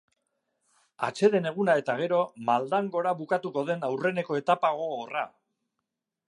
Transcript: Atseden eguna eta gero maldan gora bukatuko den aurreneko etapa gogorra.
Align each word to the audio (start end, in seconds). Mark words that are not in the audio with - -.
Atseden 1.07 1.49
eguna 1.49 1.75
eta 1.81 1.95
gero 1.99 2.21
maldan 2.47 2.89
gora 2.97 3.13
bukatuko 3.23 3.65
den 3.69 3.87
aurreneko 3.91 4.41
etapa 4.41 4.73
gogorra. 4.83 5.27